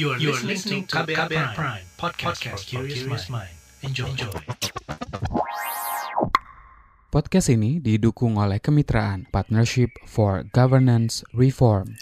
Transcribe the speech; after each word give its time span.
You 0.00 0.16
are, 0.16 0.16
you 0.16 0.32
are 0.32 0.40
listening 0.40 0.88
to 0.88 0.96
KBR, 0.96 1.28
KBR 1.28 1.28
Prime, 1.28 1.52
Prime 1.52 1.84
podcast, 2.00 2.40
podcast 2.40 2.64
for 2.72 2.88
curious 2.88 3.28
mind. 3.28 3.52
Enjoy. 3.84 4.08
Enjoy. 4.08 4.32
Podcast 7.12 7.52
ini 7.52 7.84
didukung 7.84 8.40
oleh 8.40 8.64
kemitraan 8.64 9.28
Partnership 9.28 9.92
for 10.08 10.48
Governance 10.56 11.20
Reform. 11.36 12.00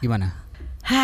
Gimana? 0.00 0.40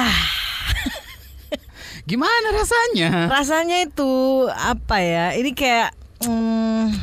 Gimana 2.08 2.48
rasanya? 2.56 3.28
Rasanya 3.28 3.84
itu 3.84 4.48
apa 4.48 5.04
ya? 5.04 5.36
Ini 5.36 5.52
kayak 5.52 5.92
hmm, 6.24 6.96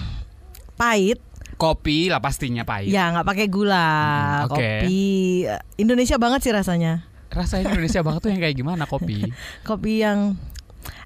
pahit 0.73 1.21
Kopi 1.59 2.07
lah 2.07 2.23
pastinya 2.23 2.63
pahit. 2.63 2.87
Ya 2.87 3.11
nggak 3.11 3.27
pakai 3.27 3.45
gula. 3.51 3.83
Hmm, 3.83 4.45
oke. 4.47 4.55
Kopi 4.55 4.99
Indonesia 5.75 6.15
banget 6.15 6.39
sih 6.47 6.55
rasanya. 6.55 7.03
Rasanya 7.29 7.75
Indonesia 7.75 7.99
banget 7.99 8.19
tuh 8.23 8.29
yang 8.31 8.39
kayak 8.39 8.55
gimana 8.55 8.87
kopi? 8.87 9.27
Kopi 9.67 10.01
yang 10.01 10.39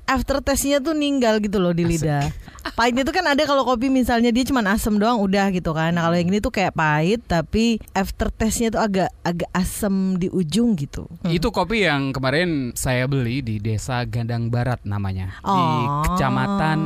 after 0.03 0.43
taste-nya 0.43 0.77
tuh 0.77 0.93
ninggal 0.93 1.39
gitu 1.41 1.57
loh 1.57 1.73
di 1.73 1.83
lidah. 1.83 2.29
Pahitnya 2.75 3.01
tuh 3.01 3.15
kan 3.15 3.25
ada 3.25 3.39
kalau 3.43 3.63
kopi 3.63 3.87
misalnya 3.89 4.29
dia 4.29 4.43
cuma 4.43 4.63
asam 4.69 4.95
doang 4.95 5.19
udah 5.19 5.49
gitu 5.49 5.73
kan. 5.73 5.89
Nah 5.95 6.05
kalau 6.05 6.15
yang 6.15 6.29
ini 6.29 6.39
tuh 6.39 6.51
kayak 6.51 6.77
pahit 6.77 7.25
tapi 7.25 7.81
after 7.91 8.29
taste-nya 8.29 8.71
tuh 8.71 8.81
agak 8.83 9.09
agak 9.25 9.49
asam 9.51 10.21
di 10.21 10.29
ujung 10.29 10.77
gitu. 10.77 11.09
Hmm. 11.23 11.31
Itu 11.33 11.49
kopi 11.49 11.87
yang 11.87 12.13
kemarin 12.13 12.71
saya 12.77 13.09
beli 13.09 13.41
di 13.41 13.57
Desa 13.57 14.05
Gandang 14.05 14.53
Barat 14.53 14.85
namanya 14.85 15.39
di 15.41 15.49
Oh. 15.49 16.05
Kecamatan 16.07 16.79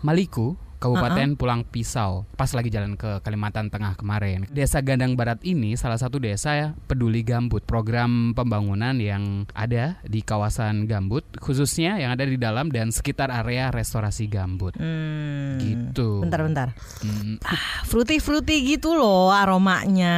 Maliku. 0.00 0.69
Kabupaten 0.80 1.36
Uh-uh. 1.36 1.38
Pulang 1.38 1.62
Pisau 1.68 2.24
pas 2.34 2.48
lagi 2.56 2.72
jalan 2.72 2.96
ke 2.96 3.20
Kalimantan 3.20 3.68
Tengah 3.68 4.00
kemarin. 4.00 4.48
Desa 4.48 4.80
Gandang 4.80 5.12
Barat 5.14 5.44
ini 5.44 5.76
salah 5.76 6.00
satu 6.00 6.16
desa 6.16 6.56
ya 6.56 6.68
peduli 6.88 7.20
gambut, 7.20 7.60
program 7.68 8.32
pembangunan 8.32 8.96
yang 8.96 9.44
ada 9.52 10.00
di 10.08 10.24
kawasan 10.24 10.88
gambut 10.88 11.22
khususnya 11.36 12.00
yang 12.00 12.16
ada 12.16 12.24
di 12.24 12.40
dalam 12.40 12.72
dan 12.72 12.88
sekitar 12.88 13.28
area 13.28 13.68
restorasi 13.68 14.24
gambut. 14.26 14.72
Hmm. 14.80 15.60
Gitu. 15.60 16.24
Bentar-bentar. 16.24 16.72
Hmm, 17.04 17.36
Fruity 17.84 18.16
fruity 18.16 18.76
gitu 18.76 18.96
loh 18.96 19.28
aromanya. 19.28 20.16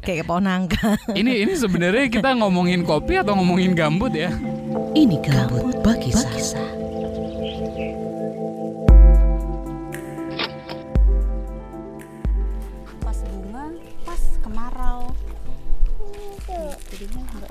Kayak 0.00 0.24
pohon 0.24 0.48
nangka. 0.48 0.96
ini 1.12 1.44
ini 1.44 1.52
sebenarnya 1.52 2.08
kita 2.08 2.32
ngomongin 2.40 2.88
kopi 2.88 3.20
atau 3.20 3.36
ngomongin 3.36 3.76
gambut 3.76 4.16
ya? 4.16 4.32
Ini 4.96 5.16
gambut 5.20 5.76
Bagisa. 5.84 6.24
pas 6.24 6.27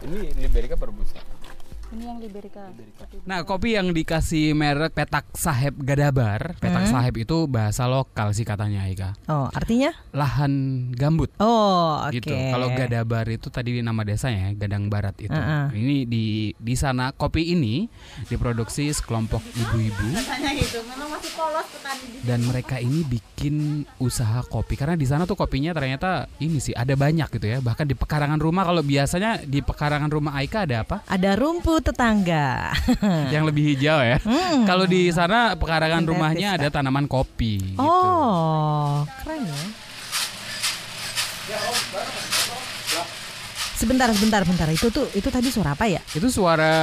jadinya 0.07 0.23
enggak 0.23 0.37
Ini 0.37 0.41
Liberika 0.47 0.75
berbusa. 0.79 1.16
Ini 1.97 2.05
yang 2.05 2.19
liberika 2.21 2.69
Nah, 3.25 3.41
kopi 3.41 3.73
yang 3.73 3.89
dikasih 3.89 4.53
merek 4.53 4.93
Petak 4.93 5.33
Saheb 5.33 5.73
Gadabar. 5.81 6.53
Petak 6.61 6.85
Hmm. 6.85 6.93
Saheb 6.93 7.15
itu 7.17 7.49
bahasa 7.49 7.89
lokal 7.89 8.31
sih 8.37 8.45
katanya 8.45 8.85
Ika. 8.85 9.17
Oh, 9.25 9.49
artinya? 9.49 9.89
Lahan 10.13 10.87
gambut. 10.93 11.33
Oh, 11.41 12.05
oke. 12.05 12.13
gitu. 12.13 12.29
Kalau 12.29 12.69
Gadabar 12.77 13.25
itu 13.25 13.49
tadi 13.49 13.81
nama 13.81 14.05
desanya 14.05 14.53
ya, 14.53 14.55
Gadang 14.55 14.93
Barat 14.93 15.17
itu. 15.17 15.33
Uh-uh. 15.33 15.73
Ini 15.73 16.05
di 16.05 16.53
di 16.53 16.75
sana 16.77 17.09
kopi 17.11 17.57
ini 17.57 17.89
diproduksi 18.29 18.93
sekelompok 18.93 19.41
ibu-ibu. 19.57 20.07
Dan 22.21 22.45
mereka 22.45 22.77
ini 22.77 23.01
bikin 23.07 23.87
usaha 23.97 24.45
kopi 24.45 24.77
karena 24.77 24.93
di 24.93 25.07
sana 25.07 25.25
tuh 25.25 25.39
kopinya 25.39 25.73
ternyata 25.73 26.29
ini 26.43 26.61
sih 26.61 26.77
ada 26.77 26.93
banyak 26.93 27.27
gitu 27.33 27.47
ya. 27.47 27.57
Bahkan 27.63 27.89
di 27.89 27.95
pekarangan 27.97 28.37
rumah 28.37 28.67
kalau 28.67 28.85
biasanya 28.85 29.41
di 29.41 29.63
pekarangan 29.65 30.11
rumah 30.11 30.37
Aika 30.37 30.67
ada 30.67 30.85
apa? 30.85 31.01
Ada 31.07 31.33
rumput 31.39 31.86
tetangga. 31.87 32.75
Yang 33.33 33.43
lebih 33.47 33.63
hijau 33.73 33.99
ya. 34.03 34.17
Hmm. 34.19 34.67
Kalau 34.67 34.83
di 34.83 35.07
sana 35.15 35.55
pekarangan 35.55 36.03
rumahnya 36.03 36.59
ada 36.59 36.67
tanaman 36.67 37.07
kopi 37.07 37.63
gitu. 37.63 37.79
Oh, 37.79 39.07
keren 39.23 39.47
ya. 39.47 39.61
Sebentar, 43.77 44.09
sebentar, 44.09 44.41
sebentar. 44.41 44.65
Itu 44.73 44.89
tuh, 44.89 45.05
itu 45.13 45.29
tadi 45.29 45.53
suara 45.53 45.77
apa 45.77 45.85
ya? 45.85 46.01
Itu 46.17 46.33
suara 46.33 46.73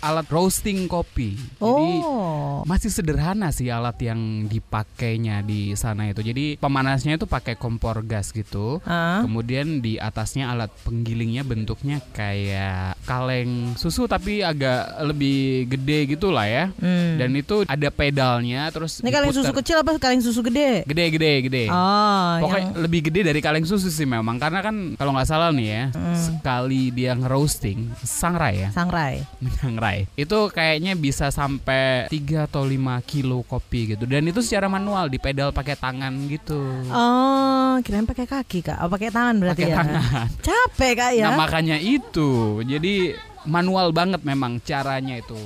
alat 0.00 0.24
roasting 0.32 0.88
kopi. 0.88 1.36
Jadi 1.60 1.88
Oh, 2.00 2.64
masih 2.64 2.88
sederhana 2.88 3.52
sih 3.52 3.68
alat 3.68 4.00
yang 4.00 4.48
dipakainya 4.48 5.44
di 5.44 5.76
sana 5.76 6.08
itu. 6.08 6.24
Jadi 6.24 6.56
pemanasnya 6.56 7.20
itu 7.20 7.28
pakai 7.28 7.60
kompor 7.60 8.00
gas 8.08 8.32
gitu. 8.32 8.80
Ah. 8.88 9.20
Kemudian 9.20 9.84
di 9.84 10.00
atasnya 10.00 10.48
alat 10.48 10.72
penggilingnya 10.80 11.44
bentuknya 11.44 12.00
kayak 12.16 12.96
kaleng 13.04 13.76
susu 13.76 14.08
tapi 14.08 14.40
agak 14.40 14.96
lebih 15.04 15.68
gede 15.68 16.16
gitu 16.16 16.32
lah 16.32 16.48
ya. 16.48 16.64
Hmm. 16.80 17.20
Dan 17.20 17.36
itu 17.36 17.68
ada 17.68 17.88
pedalnya 17.92 18.64
terus 18.72 19.04
Ini 19.04 19.12
kaleng 19.12 19.36
susu 19.36 19.52
kecil 19.52 19.76
apa 19.84 19.92
kaleng 20.00 20.24
susu 20.24 20.40
gede? 20.40 20.88
Gede 20.88 21.04
gede 21.12 21.32
gede. 21.44 21.64
Oh, 21.68 22.48
Pokoknya 22.48 22.64
yang 22.64 22.80
lebih 22.80 23.12
gede 23.12 23.28
dari 23.28 23.44
kaleng 23.44 23.68
susu 23.68 23.92
sih 23.92 24.08
memang 24.08 24.40
karena 24.40 24.64
kan 24.64 24.96
kalau 24.96 25.12
nggak 25.12 25.28
salah 25.28 25.52
nih 25.52 25.68
ya 25.68 25.84
Hmm. 25.92 26.29
Sekali 26.32 26.88
dia 26.88 27.12
nge-roasting 27.12 27.90
sangrai 27.98 28.62
ya 28.62 28.68
sangrai. 28.70 29.26
sangrai 29.58 30.06
itu 30.14 30.38
kayaknya 30.48 30.94
bisa 30.94 31.28
sampai 31.28 32.06
3 32.06 32.46
atau 32.46 32.62
5 32.62 32.78
kilo 33.02 33.42
kopi 33.42 33.92
gitu 33.92 34.04
dan 34.04 34.22
itu 34.22 34.38
secara 34.38 34.66
manual 34.66 35.06
di 35.06 35.16
pedal 35.16 35.50
pakai 35.50 35.74
tangan 35.74 36.12
gitu 36.26 36.60
Oh, 36.90 37.78
kirain 37.80 38.04
pakai 38.04 38.24
kaki 38.24 38.60
kak. 38.62 38.78
Oh, 38.78 38.88
pakai 38.88 39.08
tangan 39.08 39.34
berarti 39.36 39.62
pakai 39.62 39.70
ya. 39.70 39.76
tangan 39.78 40.02
Capek 40.46 40.92
kak 40.94 41.10
ya. 41.12 41.24
nah 41.26 41.38
makanya 41.38 41.76
itu 41.76 42.30
jadi 42.62 43.16
manual 43.42 43.90
banget 43.90 44.20
memang 44.20 44.60
caranya 44.60 45.16
itu 45.16 45.38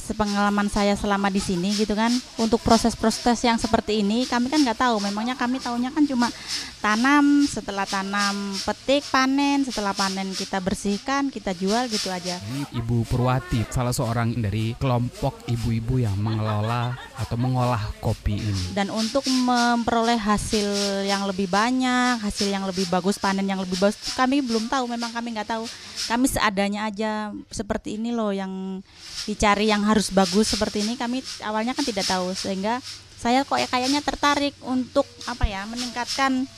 sepengalaman 0.00 0.72
saya 0.72 0.96
selama 0.96 1.28
di 1.28 1.38
sini 1.38 1.76
gitu 1.76 1.92
kan. 1.92 2.10
Untuk 2.40 2.64
proses-proses 2.64 3.36
yang 3.44 3.60
seperti 3.60 4.00
ini 4.00 4.24
kami 4.24 4.48
kan 4.48 4.64
nggak 4.64 4.80
tahu. 4.80 5.04
Memangnya 5.04 5.36
kami 5.36 5.60
tahunya 5.60 5.92
kan 5.92 6.08
cuma 6.08 6.32
tanam 6.80 7.44
setelah 7.44 7.84
tanam 7.84 8.56
petik 8.64 9.04
panen 9.12 9.68
setelah 9.68 9.92
panen 9.92 10.32
kita 10.32 10.64
bersihkan 10.64 11.28
kita 11.28 11.52
jual 11.52 11.86
gitu 11.92 12.08
aja. 12.08 12.40
Ibu 12.72 13.04
Purwati 13.04 13.68
salah 13.68 13.92
seorang 13.92 14.32
dari 14.40 14.72
kelompok 14.80 15.44
ibu-ibu 15.44 16.00
yang 16.00 16.16
mengelola 16.16 16.96
atau 17.20 17.36
mengolah 17.36 17.92
kopi 18.00 18.40
ini. 18.40 18.72
Dan 18.72 18.88
untuk 18.88 19.28
memperoleh 19.28 20.16
hasil 20.16 20.68
yang 21.04 21.28
lebih 21.28 21.52
banyak 21.52 22.16
hasil 22.24 22.48
yang 22.48 22.64
lebih 22.64 22.88
bagus 22.88 23.20
panen 23.20 23.44
yang 23.44 23.60
lebih 23.60 23.76
bagus 23.76 24.00
kami 24.16 24.40
belum 24.40 24.72
tahu. 24.72 24.88
Memang 24.88 25.12
kami 25.12 25.36
nggak 25.36 25.52
tahu. 25.52 25.68
Kami 26.08 26.26
seadanya 26.32 26.88
aja 26.88 27.28
seperti 27.52 28.00
ini 28.00 28.08
loh 28.08 28.32
yang 28.32 28.80
dicari 29.28 29.68
yang 29.68 29.84
harus 29.84 29.99
bagus 30.08 30.56
seperti 30.56 30.80
ini 30.80 30.96
kami 30.96 31.20
awalnya 31.44 31.76
kan 31.76 31.84
tidak 31.84 32.08
tahu. 32.08 32.32
Sehingga 32.32 32.80
saya 33.20 33.44
kok 33.44 33.60
ya 33.60 33.68
kayaknya 33.68 34.00
tertarik 34.00 34.56
untuk 34.64 35.04
apa 35.28 35.44
ya 35.44 35.68
meningkatkan 35.68 36.48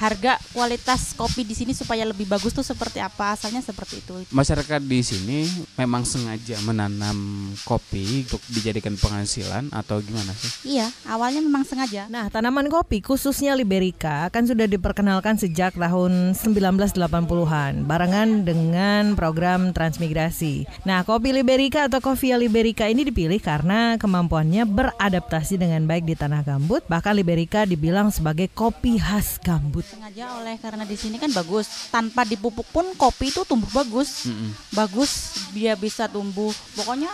harga 0.00 0.40
kualitas 0.50 1.14
kopi 1.14 1.46
di 1.46 1.54
sini 1.54 1.72
supaya 1.76 2.02
lebih 2.04 2.26
bagus 2.26 2.52
tuh 2.52 2.66
seperti 2.66 3.00
apa 3.00 3.36
asalnya 3.36 3.60
seperti 3.62 4.02
itu 4.02 4.14
masyarakat 4.34 4.80
di 4.84 5.00
sini 5.00 5.38
memang 5.78 6.02
sengaja 6.04 6.58
menanam 6.64 7.50
kopi 7.64 8.24
untuk 8.26 8.42
dijadikan 8.50 8.98
penghasilan 8.98 9.72
atau 9.72 10.02
gimana 10.02 10.34
sih? 10.34 10.76
iya 10.76 10.90
awalnya 11.08 11.40
memang 11.40 11.64
sengaja 11.64 11.96
Nah, 12.10 12.28
tanaman 12.28 12.68
kopi 12.68 13.00
khususnya 13.00 13.56
Liberica 13.56 14.28
kan 14.28 14.44
sudah 14.44 14.68
diperkenalkan 14.68 15.40
sejak 15.40 15.78
tahun 15.78 16.36
1980-an 16.36 17.88
barengan 17.88 18.44
dengan 18.44 19.16
program 19.16 19.72
transmigrasi. 19.72 20.68
Nah, 20.84 21.06
kopi 21.08 21.32
Liberica 21.32 21.86
atau 21.86 22.04
Coffea 22.04 22.36
Liberica 22.36 22.90
ini 22.90 23.06
dipilih 23.06 23.40
karena 23.40 23.96
kemampuannya 23.96 24.68
beradaptasi 24.68 25.56
dengan 25.56 25.88
baik 25.88 26.04
di 26.04 26.14
tanah 26.18 26.44
gambut. 26.44 26.84
Bahkan 26.84 27.14
Liberica 27.16 27.64
dibilang 27.64 28.12
sebagai 28.12 28.50
kopi 28.52 29.00
khas 29.00 29.38
gambut. 29.40 29.85
Sengaja 29.86 30.36
oleh 30.36 30.58
karena 30.58 30.82
di 30.82 30.94
sini 30.94 31.16
kan 31.16 31.30
bagus. 31.30 31.88
Tanpa 31.88 32.22
dipupuk 32.22 32.66
pun 32.68 32.84
kopi 32.94 33.30
itu 33.30 33.42
tumbuh 33.42 33.70
bagus. 33.72 34.26
Mm-mm. 34.26 34.50
bagus 34.70 35.10
dia 35.50 35.72
bisa 35.74 36.04
tumbuh. 36.06 36.50
Pokoknya 36.74 37.08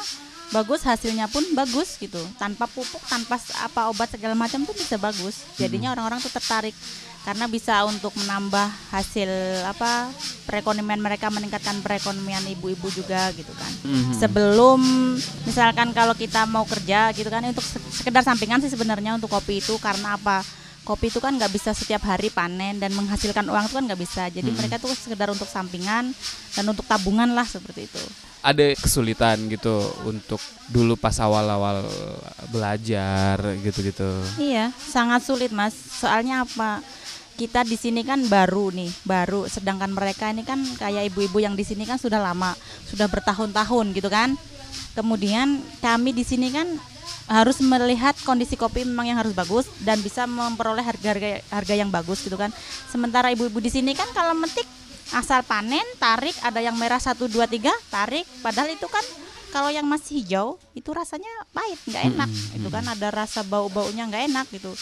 bagus 0.50 0.84
hasilnya 0.84 1.28
pun 1.28 1.44
bagus 1.52 1.96
gitu. 1.96 2.20
Tanpa 2.36 2.64
pupuk 2.66 3.00
tanpa 3.06 3.36
apa 3.60 3.88
obat 3.88 4.08
segala 4.10 4.32
macam 4.32 4.64
tuh 4.64 4.72
bisa 4.72 4.96
bagus. 4.96 5.44
Jadinya 5.56 5.92
orang-orang 5.92 6.20
tuh 6.20 6.32
tertarik 6.32 6.76
karena 7.22 7.46
bisa 7.46 7.86
untuk 7.86 8.10
menambah 8.18 8.66
hasil 8.90 9.30
apa 9.62 10.10
perekonomian 10.42 10.98
mereka 10.98 11.30
meningkatkan 11.30 11.78
perekonomian 11.78 12.42
ibu-ibu 12.50 12.90
juga 12.90 13.30
gitu 13.30 13.54
kan. 13.54 13.70
Mhm. 13.86 14.18
sebelum 14.18 14.80
misalkan 15.46 15.94
kalau 15.94 16.18
kita 16.18 16.50
mau 16.50 16.66
kerja 16.66 17.14
gitu 17.14 17.30
kan 17.30 17.46
untuk 17.46 17.62
se- 17.62 17.78
sekedar 17.94 18.26
sampingan 18.26 18.58
sih 18.58 18.74
sebenarnya 18.74 19.14
untuk 19.14 19.30
kopi 19.30 19.62
itu. 19.62 19.78
Karena 19.78 20.18
apa 20.18 20.42
kopi 20.82 21.14
itu 21.14 21.22
kan 21.22 21.38
nggak 21.38 21.52
bisa 21.54 21.70
setiap 21.70 22.02
hari 22.02 22.28
panen 22.28 22.82
dan 22.82 22.90
menghasilkan 22.94 23.46
uang 23.46 23.70
itu 23.70 23.74
kan 23.78 23.84
nggak 23.86 24.00
bisa 24.02 24.22
jadi 24.30 24.50
mereka 24.50 24.82
tuh 24.82 24.90
sekedar 24.94 25.30
untuk 25.30 25.46
sampingan 25.46 26.10
dan 26.54 26.64
untuk 26.66 26.82
tabungan 26.86 27.30
lah 27.30 27.46
seperti 27.46 27.86
itu 27.86 28.02
ada 28.42 28.74
kesulitan 28.74 29.38
gitu 29.46 29.78
untuk 30.02 30.42
dulu 30.66 30.98
pas 30.98 31.14
awal-awal 31.22 31.86
belajar 32.50 33.38
gitu-gitu. 33.62 34.10
iya 34.42 34.74
sangat 34.74 35.22
sulit 35.22 35.54
mas 35.54 35.70
soalnya 35.72 36.42
apa 36.42 36.82
kita 37.32 37.64
di 37.64 37.80
sini 37.80 38.04
kan 38.04 38.28
baru 38.28 38.70
nih, 38.70 38.92
baru. 39.02 39.48
Sedangkan 39.48 39.90
mereka 39.90 40.28
ini 40.30 40.44
kan 40.44 40.60
kayak 40.76 41.10
ibu-ibu 41.10 41.40
yang 41.40 41.56
di 41.56 41.64
sini 41.64 41.88
kan 41.88 41.96
sudah 41.96 42.20
lama, 42.20 42.52
sudah 42.86 43.08
bertahun-tahun 43.08 43.96
gitu 43.96 44.12
kan. 44.12 44.36
Kemudian 44.92 45.64
kami 45.80 46.12
di 46.12 46.22
sini 46.22 46.52
kan 46.52 46.68
harus 47.32 47.64
melihat 47.64 48.12
kondisi 48.28 48.60
kopi 48.60 48.84
memang 48.84 49.08
yang 49.08 49.18
harus 49.18 49.32
bagus 49.32 49.64
dan 49.80 50.04
bisa 50.04 50.28
memperoleh 50.28 50.84
harga-harga 50.84 51.40
harga 51.48 51.74
yang 51.74 51.88
bagus 51.88 52.20
gitu 52.20 52.36
kan. 52.36 52.52
Sementara 52.92 53.32
ibu-ibu 53.32 53.56
di 53.56 53.72
sini 53.72 53.96
kan 53.96 54.04
kalau 54.12 54.36
metik 54.36 54.68
asal 55.16 55.40
panen, 55.44 55.84
tarik 55.96 56.36
ada 56.44 56.60
yang 56.60 56.76
merah 56.76 57.00
1 57.00 57.16
2 57.16 57.32
3, 57.32 57.72
tarik. 57.88 58.28
Padahal 58.44 58.76
itu 58.76 58.84
kan 58.84 59.04
kalau 59.48 59.72
yang 59.72 59.88
masih 59.88 60.20
hijau 60.20 60.60
itu 60.76 60.92
rasanya 60.92 61.28
pahit, 61.56 61.80
nggak 61.88 62.04
enak. 62.12 62.30
Itu 62.56 62.68
kan 62.68 62.84
ada 62.84 63.08
rasa 63.08 63.40
bau-baunya 63.44 64.08
nggak 64.08 64.24
enak 64.28 64.46
gitu. 64.52 64.72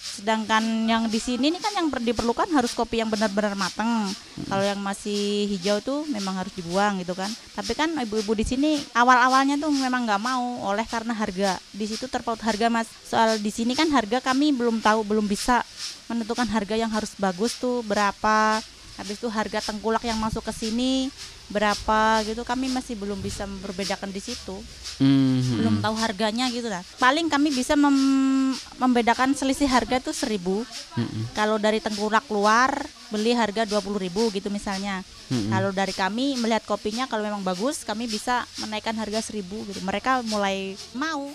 Sedangkan 0.00 0.88
yang 0.88 1.06
di 1.12 1.20
sini 1.20 1.52
ini 1.52 1.58
kan 1.60 1.76
yang 1.76 1.92
per- 1.92 2.02
diperlukan 2.02 2.48
harus 2.56 2.72
kopi 2.72 3.04
yang 3.04 3.12
benar-benar 3.12 3.52
matang. 3.52 4.08
Kalau 4.48 4.64
yang 4.64 4.80
masih 4.80 5.46
hijau 5.52 5.84
tuh 5.84 6.08
memang 6.08 6.40
harus 6.40 6.52
dibuang 6.56 7.04
gitu 7.04 7.12
kan. 7.12 7.28
Tapi 7.52 7.72
kan 7.76 7.92
ibu-ibu 8.00 8.32
di 8.32 8.44
sini 8.48 8.80
awal-awalnya 8.96 9.60
tuh 9.60 9.68
memang 9.68 10.08
nggak 10.08 10.22
mau 10.22 10.64
oleh 10.72 10.84
karena 10.88 11.12
harga. 11.12 11.60
Di 11.70 11.84
situ 11.84 12.08
terpaut 12.08 12.40
harga 12.40 12.72
Mas. 12.72 12.88
Soal 13.04 13.36
di 13.38 13.52
sini 13.52 13.76
kan 13.76 13.92
harga 13.92 14.18
kami 14.20 14.56
belum 14.56 14.80
tahu, 14.80 15.04
belum 15.04 15.28
bisa 15.28 15.62
menentukan 16.08 16.48
harga 16.48 16.74
yang 16.74 16.90
harus 16.90 17.12
bagus 17.20 17.60
tuh 17.60 17.84
berapa. 17.86 18.64
Habis 18.96 19.16
itu 19.16 19.28
harga 19.28 19.60
tengkulak 19.62 20.02
yang 20.02 20.16
masuk 20.16 20.42
ke 20.42 20.52
sini 20.52 21.08
berapa 21.50 22.22
gitu 22.22 22.46
kami 22.46 22.70
masih 22.70 22.94
belum 22.94 23.18
bisa 23.18 23.42
membedakan 23.42 24.14
di 24.14 24.22
situ 24.22 24.54
Mhm. 25.02 25.58
belum 25.58 25.74
tahu 25.80 25.94
harganya 25.98 26.46
gitu 26.46 26.70
lah. 26.70 26.86
Paling 26.96 27.26
kami 27.26 27.50
bisa 27.50 27.74
mem- 27.74 28.54
membedakan 28.76 29.34
selisih 29.34 29.66
harga 29.66 29.98
tuh 29.98 30.12
seribu. 30.12 30.62
Mhm. 30.94 31.34
Kalau 31.34 31.56
dari 31.56 31.80
tengkulak 31.80 32.28
luar 32.28 32.70
beli 33.08 33.34
harga 33.34 33.66
20.000 33.66 33.98
ribu 33.98 34.30
gitu 34.30 34.46
misalnya. 34.46 35.02
Mhm. 35.26 35.50
Kalau 35.50 35.70
dari 35.72 35.90
kami 35.90 36.38
melihat 36.38 36.62
kopinya 36.62 37.10
kalau 37.10 37.24
memang 37.24 37.42
bagus 37.42 37.82
kami 37.82 38.06
bisa 38.06 38.46
menaikkan 38.58 38.94
harga 38.94 39.18
seribu 39.24 39.66
gitu. 39.66 39.82
Mereka 39.82 40.22
mulai 40.22 40.76
mau. 40.92 41.32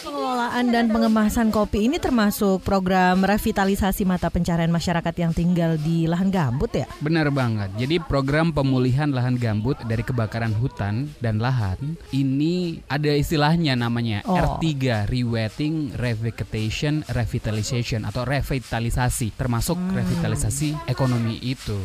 Pengelolaan 0.00 0.66
dan 0.70 0.86
pengemasan 0.88 1.50
kopi 1.50 1.90
ini 1.90 1.98
termasuk 1.98 2.62
program 2.62 3.26
revitalisasi 3.26 4.06
mata 4.06 4.30
pencarian 4.30 4.70
masyarakat 4.70 5.14
yang 5.18 5.32
tinggal 5.34 5.74
di 5.76 6.06
lahan 6.06 6.30
gambut 6.32 6.70
ya? 6.72 6.86
Benar 7.02 7.28
banget. 7.34 7.74
Jadi 7.76 7.98
program 8.00 8.54
pemulihan 8.54 9.10
lahan 9.10 9.36
gambut 9.36 9.76
dari 9.84 10.06
kebakaran 10.06 10.54
hutan 10.56 11.10
dan 11.18 11.42
lahan 11.42 11.98
ini 12.14 12.80
ada 12.86 13.10
istilahnya 13.12 13.74
namanya 13.74 14.22
Oh. 14.24 14.36
R3 14.36 15.08
Rewetting 15.08 15.96
Revegetation 15.96 17.02
Revitalization 17.10 18.04
atau 18.04 18.22
revitalisasi 18.22 19.34
termasuk 19.34 19.76
revitalisasi 19.90 20.86
ekonomi 20.86 21.40
itu. 21.42 21.78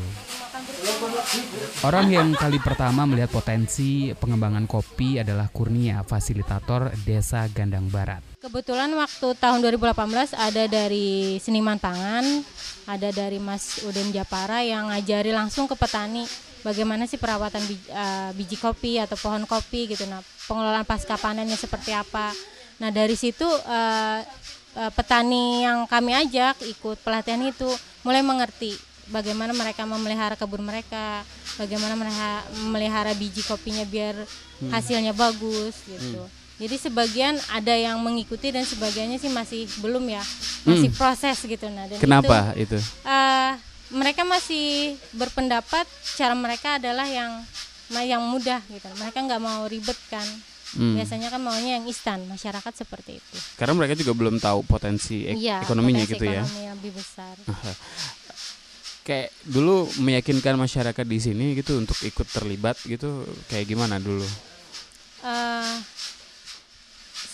Orang 1.85 2.09
yang 2.09 2.33
kali 2.33 2.57
pertama 2.57 3.05
melihat 3.05 3.29
potensi 3.29 4.09
pengembangan 4.17 4.65
kopi 4.65 5.21
adalah 5.21 5.49
Kurnia, 5.49 6.01
fasilitator 6.01 6.93
Desa 7.05 7.45
Gandang 7.51 7.89
Barat. 7.89 8.21
Kebetulan 8.41 8.89
waktu 8.93 9.27
tahun 9.37 9.59
2018 9.61 10.33
ada 10.33 10.63
dari 10.65 11.37
seniman 11.41 11.77
pangan, 11.77 12.41
ada 12.85 13.09
dari 13.09 13.41
Mas 13.41 13.81
Udin 13.85 14.13
Japara 14.13 14.61
yang 14.61 14.89
ngajari 14.93 15.33
langsung 15.33 15.65
ke 15.65 15.73
petani 15.73 16.25
bagaimana 16.65 17.05
sih 17.05 17.21
perawatan 17.21 17.61
biji, 17.65 17.85
eh, 17.89 18.29
biji 18.33 18.57
kopi 18.57 18.97
atau 18.97 19.13
pohon 19.17 19.45
kopi 19.45 19.93
gitu. 19.93 20.09
Nah, 20.09 20.25
pengelolaan 20.49 20.85
pasca 20.85 21.17
panennya 21.21 21.57
seperti 21.57 21.93
apa. 21.93 22.33
Nah, 22.81 22.89
dari 22.89 23.13
situ 23.13 23.45
eh, 23.45 24.21
eh, 24.77 24.91
petani 24.93 25.65
yang 25.65 25.85
kami 25.85 26.17
ajak 26.17 26.57
ikut 26.65 26.97
pelatihan 27.05 27.41
itu 27.45 27.69
mulai 28.01 28.25
mengerti 28.25 28.94
bagaimana 29.07 29.51
mereka 29.51 29.83
memelihara 29.83 30.33
kebun 30.33 30.61
mereka, 30.61 31.21
bagaimana 31.55 31.93
mereka 31.93 32.27
memelihara 32.59 33.11
biji 33.11 33.41
kopinya 33.41 33.83
biar 33.83 34.15
hasilnya 34.69 35.11
bagus 35.11 35.75
gitu. 35.83 36.25
Jadi 36.55 36.75
sebagian 36.79 37.35
ada 37.49 37.71
yang 37.71 37.99
mengikuti 37.99 38.47
dan 38.47 38.63
sebagiannya 38.63 39.19
sih 39.19 39.27
masih 39.27 39.67
belum 39.79 40.07
ya, 40.07 40.23
masih 40.63 40.87
proses 40.89 41.35
gitu. 41.37 41.67
Nah, 41.67 41.83
dan 41.85 41.99
Kenapa 41.99 42.55
itu, 42.55 42.73
itu? 42.73 42.77
eh, 43.03 43.51
mereka 43.91 44.23
masih 44.23 44.95
berpendapat 45.11 45.83
cara 46.15 46.31
mereka 46.31 46.79
adalah 46.79 47.03
yang 47.05 47.43
yang 47.91 48.23
mudah 48.23 48.63
gitu. 48.65 48.87
Mereka 48.95 49.19
nggak 49.19 49.37
mau 49.37 49.67
ribet 49.67 49.99
kan. 50.07 50.23
Hmm. 50.73 50.95
Biasanya 50.95 51.27
kan 51.27 51.39
maunya 51.39 51.77
yang 51.77 51.85
instan. 51.85 52.23
Masyarakat 52.25 52.73
seperti 52.73 53.19
itu. 53.19 53.37
Karena 53.55 53.75
mereka 53.75 53.93
juga 53.93 54.11
belum 54.11 54.39
tahu 54.39 54.63
potensi 54.63 55.23
ek- 55.23 55.37
Iya, 55.37 55.57
ekonominya 55.61 56.01
potensi 56.01 56.13
gitu 56.17 56.25
ya. 56.25 56.41
ekonomi 56.41 56.61
yang 56.63 56.75
lebih 56.79 56.91
besar. 56.95 57.35
Kayak 59.05 59.29
dulu 59.45 59.85
meyakinkan 60.01 60.57
masyarakat 60.57 61.05
di 61.05 61.19
sini 61.21 61.45
gitu 61.53 61.77
untuk 61.77 61.93
ikut 62.01 62.25
terlibat 62.25 62.73
gitu 62.89 63.21
kayak 63.53 63.69
gimana 63.69 64.01
dulu? 64.01 64.25
Eh, 65.21 65.75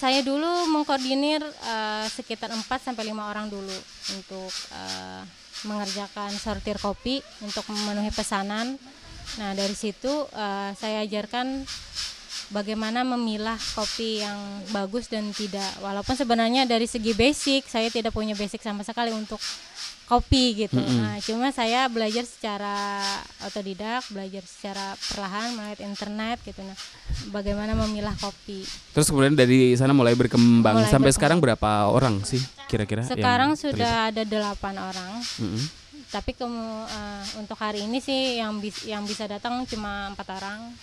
saya 0.01 0.19
dulu 0.25 0.68
mengkoordinir 0.68 1.39
eh, 1.45 2.06
sekitar 2.12 2.51
4 2.51 2.65
sampai 2.81 3.07
5 3.07 3.15
orang 3.21 3.47
dulu 3.47 3.77
untuk 4.12 4.51
eh, 4.75 5.23
mengerjakan 5.63 6.33
sortir 6.35 6.75
kopi 6.81 7.21
untuk 7.39 7.63
memenuhi 7.69 8.09
pesanan. 8.12 8.75
Nah, 9.39 9.56
dari 9.56 9.77
situ 9.77 10.12
eh, 10.33 10.75
saya 10.75 11.07
ajarkan 11.07 11.63
bagaimana 12.51 13.07
memilah 13.07 13.56
kopi 13.77 14.25
yang 14.25 14.65
bagus 14.75 15.07
dan 15.07 15.31
tidak. 15.31 15.71
Walaupun 15.79 16.17
sebenarnya 16.17 16.67
dari 16.67 16.89
segi 16.89 17.15
basic 17.15 17.69
saya 17.69 17.88
tidak 17.88 18.12
punya 18.12 18.35
basic 18.35 18.59
sama 18.59 18.83
sekali 18.83 19.13
untuk 19.15 19.39
kopi 20.12 20.68
gitu. 20.68 20.75
Nah, 20.75 21.24
cuma 21.24 21.56
saya 21.56 21.88
belajar 21.88 22.28
secara 22.28 23.00
otodidak, 23.48 24.04
belajar 24.12 24.44
secara 24.44 24.92
perlahan 25.08 25.56
melalui 25.56 25.80
internet 25.88 26.44
gitu. 26.44 26.60
Nah, 26.68 26.75
bagaimana 27.31 27.72
memilah 27.80 28.12
kopi. 28.19 28.68
Terus 28.92 29.08
kemudian 29.08 29.40
dari 29.40 29.72
sana 29.80 29.96
mulai 29.96 30.12
berkembang 30.12 30.84
Mulai 30.84 30.92
sampai 30.92 31.16
berkembang. 31.16 31.16
sekarang 31.16 31.38
berapa 31.40 31.72
orang 31.88 32.28
sih 32.28 32.44
kira-kira? 32.68 33.08
Sekarang 33.08 33.56
terlibat? 33.56 33.63
sudah 33.72 33.94
ada 34.12 34.24
delapan 34.28 34.75
orang. 34.84 35.12
Mm-mm. 35.40 35.81
Tapi 36.12 36.36
kemu- 36.36 36.60
eh, 36.86 37.24
untuk 37.38 37.56
hari 37.56 37.81
ini 37.81 37.98
sih 37.98 38.36
yang 38.36 38.60
bis- 38.60 38.84
yang 38.84 39.02
bisa 39.02 39.24
datang 39.25 39.63
cuma 39.63 40.12
empat 40.12 40.28
orang. 40.34 40.75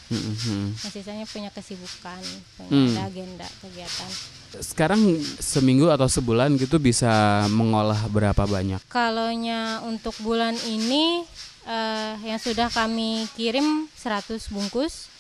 Yang 0.81 0.93
sisanya 0.95 1.25
punya 1.25 1.51
kesibukan, 1.51 2.17
punya 2.57 2.73
ada 2.97 3.03
agenda 3.07 3.45
kegiatan. 3.61 4.11
Sekarang 4.59 4.97
seminggu 5.39 5.87
atau 5.87 6.09
sebulan 6.09 6.57
gitu 6.57 6.81
bisa 6.81 7.13
mengolah 7.47 8.09
berapa 8.09 8.41
banyak? 8.43 8.81
Kalaunya 8.89 9.85
untuk 9.85 10.17
bulan 10.19 10.57
ini 10.65 11.20
eh, 11.63 12.15
yang 12.25 12.41
sudah 12.41 12.67
kami 12.67 13.29
kirim 13.35 13.85
100 13.93 14.49
bungkus. 14.49 15.13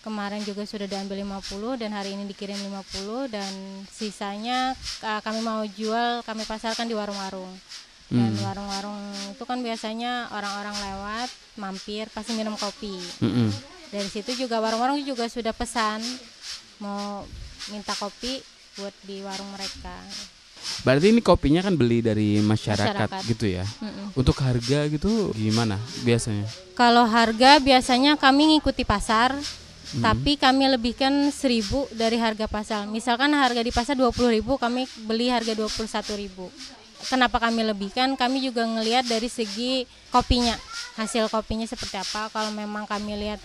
Kemarin 0.00 0.40
juga 0.40 0.64
sudah 0.64 0.84
diambil 0.84 1.16
50 1.18 1.44
dan 1.76 1.92
hari 1.92 2.12
ini 2.12 2.24
dikirim 2.24 2.56
50 2.56 3.28
dan 3.28 3.52
sisanya 3.90 4.72
eh, 4.98 5.20
kami 5.20 5.40
mau 5.40 5.60
jual, 5.66 6.20
kami 6.22 6.44
pasarkan 6.44 6.88
di 6.88 6.92
warung-warung. 6.92 7.52
Dan 8.12 8.36
warung-warung 8.36 9.00
itu 9.32 9.44
kan 9.48 9.58
biasanya 9.64 10.28
orang-orang 10.30 10.76
lewat, 10.76 11.28
mampir 11.56 12.06
pasti 12.12 12.36
minum 12.36 12.54
kopi. 12.54 13.00
Mm-mm. 13.24 13.48
Dari 13.90 14.08
situ 14.12 14.46
juga 14.46 14.60
warung-warung 14.60 15.00
juga 15.02 15.26
sudah 15.26 15.54
pesan 15.56 16.04
mau 16.82 17.24
minta 17.72 17.96
kopi 17.96 18.42
buat 18.76 18.92
di 19.06 19.22
warung 19.24 19.48
mereka. 19.54 19.94
Berarti 20.84 21.12
ini 21.12 21.20
kopinya 21.20 21.60
kan 21.60 21.76
beli 21.76 22.00
dari 22.00 22.40
masyarakat, 22.40 23.08
Masyarakat. 23.08 23.20
gitu 23.28 23.46
ya? 23.48 23.64
Mm-mm. 23.80 24.16
Untuk 24.16 24.36
harga 24.40 24.88
gitu 24.88 25.32
gimana 25.36 25.76
biasanya? 26.04 26.44
Kalau 26.76 27.04
harga 27.08 27.60
biasanya 27.60 28.16
kami 28.16 28.56
ngikuti 28.56 28.84
pasar, 28.84 29.36
tapi 30.02 30.34
kami 30.34 30.66
lebihkan 30.66 31.30
1000 31.30 31.94
dari 31.94 32.18
harga 32.18 32.50
pasar. 32.50 32.88
Misalkan 32.88 33.30
harga 33.36 33.62
di 33.62 33.70
pasar 33.70 33.94
20.000, 33.94 34.42
kami 34.58 34.88
beli 35.06 35.30
harga 35.30 35.54
21.000. 35.54 36.83
Kenapa 37.06 37.38
kami 37.38 37.62
lebihkan? 37.62 38.16
Kami 38.16 38.40
juga 38.40 38.64
ngelihat 38.64 39.04
dari 39.04 39.28
segi 39.28 39.84
kopinya. 40.08 40.56
Hasil 40.94 41.26
kopinya 41.28 41.66
seperti 41.66 41.98
apa? 41.98 42.30
Kalau 42.30 42.50
memang 42.50 42.86
kami 42.86 43.14
lihat 43.18 43.40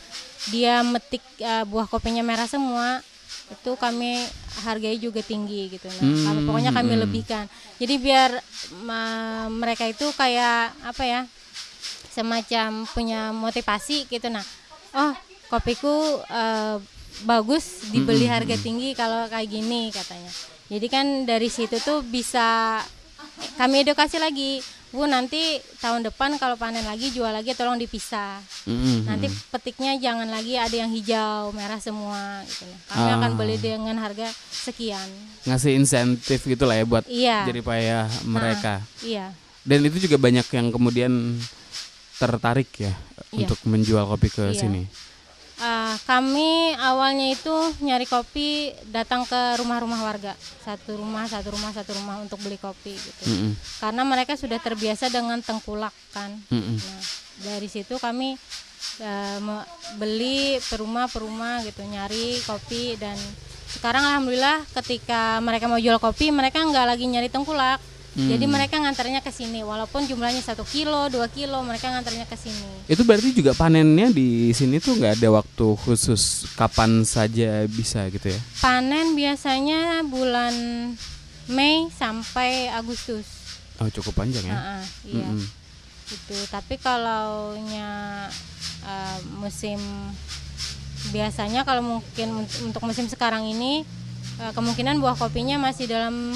dia 0.48 0.82
metik 0.82 1.22
eh, 1.38 1.66
buah 1.66 1.86
kopinya 1.86 2.22
merah 2.22 2.48
semua, 2.48 3.02
itu 3.50 3.72
kami 3.76 4.24
hargai 4.64 4.98
juga 4.98 5.20
tinggi 5.22 5.74
gitu. 5.74 5.90
Nah, 5.90 6.04
Hmm, 6.04 6.24
kami- 6.26 6.44
pokoknya 6.46 6.72
kami 6.72 6.94
hmm. 6.94 7.02
lebihkan. 7.04 7.46
Jadi 7.78 7.94
biar 7.98 8.30
ma- 8.86 9.50
mereka 9.50 9.86
itu 9.86 10.06
kayak 10.14 10.74
apa 10.84 11.04
ya? 11.06 11.22
semacam 12.10 12.84
punya 12.92 13.32
motivasi 13.32 14.10
gitu 14.10 14.28
nah 14.28 14.44
oh 14.92 15.14
kopiku 15.48 16.20
eh, 16.28 16.76
bagus 17.24 17.86
dibeli 17.92 18.26
harga 18.28 18.56
tinggi 18.60 18.92
kalau 18.92 19.30
kayak 19.30 19.48
gini 19.48 19.88
katanya 19.92 20.32
jadi 20.68 20.88
kan 20.90 21.06
dari 21.24 21.48
situ 21.48 21.80
tuh 21.80 22.04
bisa 22.04 22.82
kami 23.56 23.84
edukasi 23.84 24.18
lagi 24.18 24.60
Bu 24.90 25.06
nanti 25.06 25.38
tahun 25.78 26.02
depan 26.02 26.42
kalau 26.42 26.58
panen 26.58 26.82
lagi 26.82 27.14
jual 27.14 27.30
lagi 27.30 27.54
tolong 27.54 27.78
dipisah. 27.78 28.42
Mm-mm. 28.66 29.06
Nanti 29.06 29.30
petiknya 29.54 29.94
jangan 29.96 30.26
lagi 30.26 30.58
ada 30.58 30.74
yang 30.74 30.90
hijau, 30.90 31.54
merah 31.54 31.78
semua 31.78 32.42
gitu 32.42 32.66
lah. 32.66 32.80
Kami 32.90 33.06
Ah. 33.06 33.16
akan 33.22 33.32
beli 33.38 33.62
dengan 33.62 34.02
harga 34.02 34.34
sekian. 34.50 35.06
ngasih 35.46 35.78
insentif 35.78 36.42
gitu 36.42 36.66
lah 36.66 36.74
ya 36.74 36.86
buat 36.90 37.06
Iya. 37.06 37.46
jadi 37.46 37.62
payah 37.62 38.06
mereka. 38.26 38.82
Iya. 39.06 39.30
Dan 39.62 39.86
itu 39.86 40.10
juga 40.10 40.18
banyak 40.18 40.50
yang 40.50 40.74
kemudian 40.74 41.38
tertarik 42.18 42.74
ya 42.76 42.90
Iya. 43.30 43.46
untuk 43.46 43.62
menjual 43.64 44.10
kopi 44.10 44.28
ke 44.28 44.44
Iya. 44.50 44.58
sini. 44.58 44.90
Ah, 45.60 46.00
kami 46.08 46.72
awalnya 46.80 47.36
itu 47.36 47.52
nyari 47.84 48.08
kopi 48.08 48.72
datang 48.96 49.28
ke 49.28 49.60
rumah-rumah 49.60 50.00
warga 50.00 50.32
satu 50.64 50.96
rumah 50.96 51.28
satu 51.28 51.52
rumah 51.52 51.76
satu 51.76 52.00
rumah 52.00 52.16
untuk 52.24 52.40
beli 52.40 52.56
kopi 52.56 52.96
gitu 52.96 53.24
Mm-mm. 53.28 53.52
karena 53.84 54.08
mereka 54.08 54.40
sudah 54.40 54.56
terbiasa 54.56 55.12
dengan 55.12 55.44
tengkulak 55.44 55.92
kan 56.16 56.32
Mm-mm. 56.48 56.80
nah 56.80 57.02
dari 57.44 57.68
situ 57.68 58.00
kami 58.00 58.40
me- 59.44 59.68
beli 60.00 60.64
per 60.64 60.80
rumah 60.80 61.12
per 61.12 61.28
rumah 61.28 61.60
gitu 61.68 61.84
nyari 61.84 62.40
kopi 62.48 62.96
dan 62.96 63.20
sekarang 63.68 64.08
alhamdulillah 64.08 64.64
ketika 64.80 65.44
mereka 65.44 65.68
mau 65.68 65.78
jual 65.78 66.00
kopi 66.00 66.32
mereka 66.32 66.64
nggak 66.64 66.88
lagi 66.88 67.04
nyari 67.04 67.28
tengkulak 67.28 67.84
jadi 68.20 68.42
Hmm. 68.42 68.52
mereka 68.52 68.76
ngantarnya 68.76 69.20
ke 69.20 69.30
sini 69.30 69.62
walaupun 69.62 70.04
jumlahnya 70.04 70.42
satu 70.42 70.62
kilo 70.64 71.08
dua 71.08 71.28
kilo 71.28 71.62
mereka 71.62 71.88
ngantarnya 71.88 72.26
ke 72.26 72.36
sini 72.36 72.84
Itu 72.86 73.02
berarti 73.02 73.32
juga 73.32 73.54
panennya 73.54 74.10
di 74.10 74.52
sini 74.52 74.78
tuh 74.78 74.94
nggak 74.94 75.16
ada 75.16 75.30
waktu 75.32 75.68
khusus 75.80 76.22
kapan 76.54 77.06
saja 77.06 77.64
bisa 77.66 78.04
gitu 78.10 78.28
ya? 78.28 78.40
Panen 78.58 79.14
biasanya 79.14 80.04
bulan 80.04 80.52
Mei 81.48 81.88
sampai 81.90 82.68
Agustus. 82.70 83.26
Oh 83.78 83.88
cukup 83.88 84.12
panjang 84.18 84.44
ya? 84.44 84.52
Ah, 84.52 84.62
ah, 84.76 84.84
iya. 85.04 85.24
Mm-mm. 85.24 85.42
Gitu. 86.06 86.38
Tapi 86.48 86.76
kalau 86.78 87.54
nya 87.62 88.26
eh, 88.82 89.18
musim 89.34 89.80
biasanya 91.10 91.64
kalau 91.64 91.80
mungkin 91.82 92.28
un- 92.36 92.56
untuk 92.64 92.84
musim 92.84 93.06
sekarang 93.06 93.46
ini 93.46 93.86
eh, 94.38 94.52
kemungkinan 94.52 94.98
buah 94.98 95.16
kopinya 95.16 95.56
masih 95.58 95.86
dalam 95.86 96.36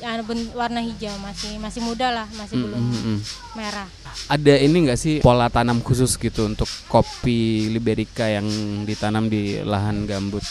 hij- 0.00 0.22
ben- 0.22 0.52
warna 0.52 0.80
hijau 0.80 1.14
masih 1.18 1.56
masih 1.56 1.80
muda 1.80 2.08
lah 2.10 2.26
masih 2.34 2.56
belum 2.56 2.80
Mm-mm. 2.80 3.18
merah. 3.52 3.88
Ada 4.26 4.54
ini 4.58 4.84
nggak 4.84 4.96
sih 4.96 5.14
pola 5.18 5.48
tanam 5.48 5.78
khusus 5.78 6.14
gitu 6.14 6.46
untuk 6.46 6.66
kopi 6.86 7.68
liberica 7.68 8.24
yang 8.24 8.46
ditanam 8.82 9.26
di 9.26 9.60
lahan 9.60 10.04
gambut? 10.04 10.42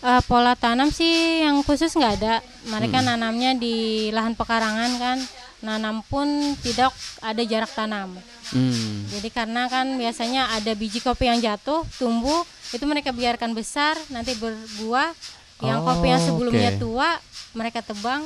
Eh, 0.00 0.22
pola 0.24 0.54
tanam 0.54 0.88
sih 0.88 1.42
yang 1.42 1.60
khusus 1.60 1.90
nggak 1.90 2.14
ada. 2.16 2.34
Mereka 2.64 3.00
nanamnya 3.00 3.52
di 3.52 4.08
lahan 4.10 4.32
pekarangan 4.32 4.92
kan. 4.96 5.18
Nanam 5.56 6.04
pun 6.04 6.28
tidak 6.60 6.92
ada 7.18 7.42
jarak 7.42 7.72
tanam. 7.72 8.12
Hmm. 8.52 9.08
Jadi 9.08 9.28
karena 9.28 9.66
kan 9.66 9.88
biasanya 9.96 10.52
ada 10.52 10.70
biji 10.72 11.00
kopi 11.00 11.26
yang 11.26 11.40
jatuh, 11.40 11.82
tumbuh, 11.96 12.44
itu 12.70 12.84
mereka 12.84 13.10
biarkan 13.10 13.50
besar, 13.50 13.96
nanti 14.06 14.36
berbuah. 14.36 15.10
Yang 15.58 15.80
kopi 15.82 16.06
yang 16.06 16.22
Oh, 16.22 16.26
sebelumnya 16.28 16.70
oke. 16.70 16.78
tua, 16.78 17.08
mereka 17.52 17.80
tebang. 17.80 18.20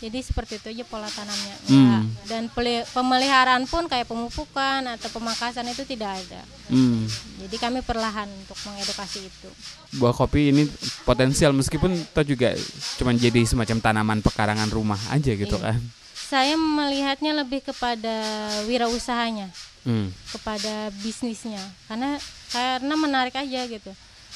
Jadi 0.00 0.18
seperti 0.18 0.56
itu 0.56 0.66
aja 0.70 0.84
pola 0.84 1.06
tanamnya. 1.06 1.56
Hmm. 1.66 1.76
Nggak- 1.76 2.04
Dan 2.24 2.42
pemeliharaan 2.88 3.64
pun 3.64 3.84
kayak 3.84 4.04
pemupukan 4.04 4.80
atau 4.88 5.08
pemangkasan 5.10 5.68
itu 5.68 5.84
tidak 5.84 6.16
ada. 6.18 6.40
Hmm. 6.66 7.04
Jadi 7.38 7.56
kami 7.56 7.80
perlahan 7.80 8.24
untuk 8.26 8.56
mengedukasi 8.64 9.20
itu. 9.22 9.48
Buah 9.92 10.12
kopi 10.12 10.50
ini 10.50 10.64
potensial 11.02 11.52
meskipun 11.52 11.92
itu 11.92 12.22
juga 12.26 12.56
cuma 12.96 13.12
jadi 13.12 13.44
semacam 13.44 13.76
tanaman 13.78 14.18
pekarangan 14.20 14.68
rumah 14.68 15.00
aja 15.08 15.30
gitu 15.30 15.54
Iya. 15.54 15.64
kan? 15.70 15.80
Saya 16.10 16.54
melihatnya 16.54 17.34
lebih 17.34 17.60
kepada 17.60 18.16
wirausahanya. 18.64 19.52
Hmm. 19.80 20.12
kepada 20.28 20.92
bisnisnya 21.00 21.56
karena 21.88 22.20
karena 22.48 22.94
menarik 22.94 23.32
aja 23.32 23.64
gitu 23.64 23.88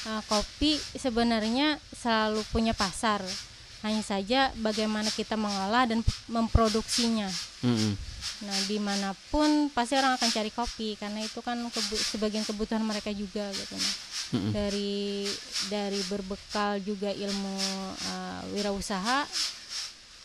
Nah, 0.05 0.25
kopi 0.25 0.77
sebenarnya 0.97 1.77
selalu 1.93 2.41
punya 2.49 2.73
pasar 2.73 3.21
hanya 3.85 4.01
saja 4.01 4.49
bagaimana 4.65 5.13
kita 5.13 5.37
mengolah 5.37 5.85
dan 5.85 6.01
memproduksinya 6.27 7.29
Mm-mm. 7.61 7.93
nah 8.49 8.59
di 8.65 8.81
mana 8.81 9.13
pun 9.29 9.69
pasti 9.71 9.95
orang 10.01 10.17
akan 10.17 10.29
cari 10.33 10.49
kopi 10.49 10.97
karena 10.97 11.21
itu 11.21 11.45
kan 11.45 11.61
kebu- 11.69 12.01
sebagian 12.01 12.49
kebutuhan 12.49 12.81
mereka 12.81 13.13
juga 13.13 13.45
gitu 13.53 13.77
nah. 13.77 13.95
Mm-mm. 14.35 14.51
dari 14.57 15.29
dari 15.69 16.01
berbekal 16.09 16.81
juga 16.81 17.13
ilmu 17.13 17.57
uh, 18.09 18.43
wirausaha 18.57 19.29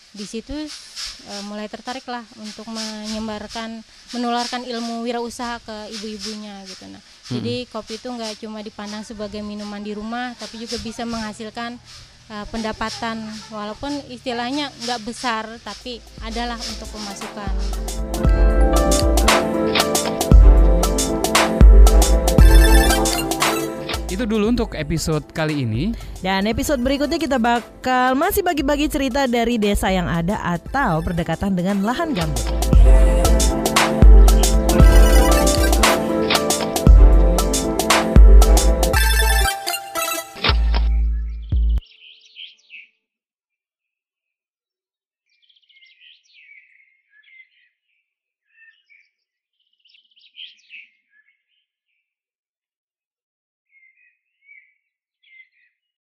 di 0.10 0.25
situ 0.25 0.56
uh, 0.56 1.44
mulai 1.46 1.70
tertarik 1.70 2.08
lah 2.10 2.25
untuk 2.42 2.66
menyebarkan 2.72 3.84
menularkan 4.16 4.66
ilmu 4.66 5.06
wirausaha 5.06 5.62
ke 5.62 5.78
ibu-ibunya 6.00 6.63
gitu 6.66 6.89
nah 6.89 7.04
jadi 7.30 7.70
kopi 7.70 8.01
itu 8.01 8.10
nggak 8.10 8.42
cuma 8.42 8.66
dipandang 8.66 9.06
sebagai 9.06 9.46
minuman 9.46 9.84
di 9.84 9.94
rumah 9.94 10.34
tapi 10.42 10.58
juga 10.66 10.82
bisa 10.82 11.06
menghasilkan 11.06 11.78
uh, 12.29 12.45
pendapatan 12.48 13.19
walaupun 13.50 13.91
istilahnya 14.07 14.71
nggak 14.86 15.01
besar 15.03 15.43
tapi 15.65 16.00
adalah 16.24 16.55
untuk 16.55 16.88
pemasukan 16.93 17.53
Itu 24.09 24.25
dulu 24.25 24.50
untuk 24.51 24.74
episode 24.74 25.21
kali 25.31 25.63
ini. 25.63 25.93
Dan 26.19 26.50
episode 26.50 26.81
berikutnya 26.81 27.21
kita 27.21 27.38
bakal 27.38 28.17
masih 28.17 28.41
bagi-bagi 28.41 28.89
cerita 28.89 29.29
dari 29.29 29.62
desa 29.62 29.93
yang 29.93 30.09
ada 30.09 30.41
atau 30.43 31.00
berdekatan 31.05 31.53
dengan 31.53 31.86
lahan 31.86 32.17
gambut. 32.17 32.43